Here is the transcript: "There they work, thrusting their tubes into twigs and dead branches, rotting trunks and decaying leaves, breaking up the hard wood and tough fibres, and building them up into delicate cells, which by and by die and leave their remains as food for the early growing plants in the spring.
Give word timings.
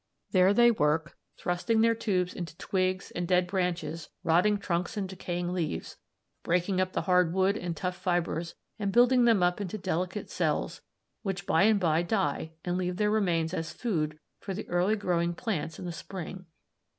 "There 0.31 0.51
they 0.51 0.71
work, 0.71 1.15
thrusting 1.37 1.81
their 1.81 1.93
tubes 1.93 2.33
into 2.33 2.57
twigs 2.57 3.11
and 3.11 3.27
dead 3.27 3.45
branches, 3.45 4.09
rotting 4.23 4.57
trunks 4.57 4.97
and 4.97 5.07
decaying 5.07 5.53
leaves, 5.53 5.97
breaking 6.41 6.81
up 6.81 6.93
the 6.93 7.03
hard 7.03 7.33
wood 7.35 7.55
and 7.55 7.77
tough 7.77 7.97
fibres, 7.97 8.55
and 8.79 8.91
building 8.91 9.25
them 9.25 9.43
up 9.43 9.61
into 9.61 9.77
delicate 9.77 10.31
cells, 10.31 10.81
which 11.21 11.45
by 11.45 11.65
and 11.65 11.79
by 11.79 12.01
die 12.01 12.53
and 12.65 12.79
leave 12.79 12.97
their 12.97 13.11
remains 13.11 13.53
as 13.53 13.73
food 13.73 14.17
for 14.39 14.55
the 14.55 14.67
early 14.69 14.95
growing 14.95 15.35
plants 15.35 15.77
in 15.77 15.85
the 15.85 15.91
spring. 15.91 16.47